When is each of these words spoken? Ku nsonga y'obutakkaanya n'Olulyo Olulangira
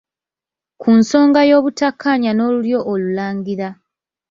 Ku 0.81 0.89
nsonga 0.99 1.39
y'obutakkaanya 1.49 2.31
n'Olulyo 2.33 2.79
Olulangira 2.91 3.67